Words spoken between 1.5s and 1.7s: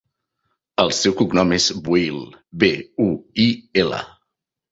és